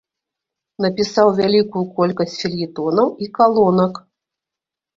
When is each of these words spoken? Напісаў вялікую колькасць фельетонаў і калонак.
Напісаў 0.85 1.27
вялікую 1.41 1.85
колькасць 2.01 2.39
фельетонаў 2.41 3.15
і 3.27 3.31
калонак. 3.39 3.93